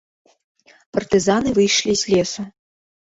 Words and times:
Партызаны 0.97 1.49
выйшлі 1.59 1.93
з 2.05 2.15
лесу. 2.15 2.41